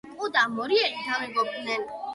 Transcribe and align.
ერთი 0.05 0.15
კუ 0.19 0.29
და 0.37 0.45
მორიელი 0.53 1.05
დამეგობრდნენ 1.11 1.91